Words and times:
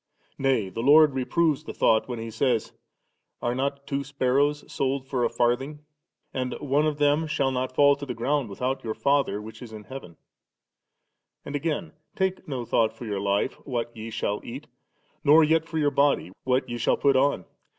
Nay 0.39 0.69
the 0.69 0.81
Lord 0.81 1.13
reproves 1.13 1.63
the 1.65 1.75
thought, 1.75 2.07
when 2.07 2.17
He 2.17 2.31
says, 2.31 2.73
*Are 3.39 3.53
not 3.53 3.85
two 3.85 4.03
sparrows 4.03 4.63
sold 4.67 5.05
for 5.05 5.23
a 5.23 5.29
farthing?' 5.29 5.85
and' 6.33 6.55
one 6.59 6.87
of 6.87 6.97
them 6.97 7.27
shall 7.27 7.51
not 7.51 7.75
Call 7.75 7.95
on 8.01 8.07
the 8.07 8.15
ground 8.15 8.49
without 8.49 8.83
your 8.83 8.95
Father 8.95 9.39
which 9.39 9.61
is 9.61 9.71
in 9.71 9.83
heaven.' 9.83 10.17
And 11.45 11.55
again, 11.55 11.91
* 12.03 12.15
Take 12.15 12.47
no 12.47 12.65
thought 12.65 12.93
for 12.93 13.05
your 13.05 13.19
life, 13.19 13.53
what 13.63 13.95
ye 13.95 14.09
shall 14.09 14.41
eat, 14.43 14.65
nor 15.23 15.43
yet 15.43 15.67
for 15.67 15.77
your 15.77 15.91
body, 15.91 16.31
what 16.45 16.67
ye 16.67 16.79
shall 16.79 16.97
put 16.97 17.15
on. 17.15 17.45